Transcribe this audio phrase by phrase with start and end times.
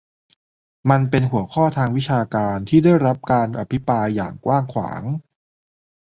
[0.89, 5.03] มันเป็นหัวข้อทางวิชาการที่ได้รับการอภิปรายอย่างกว้างขวาง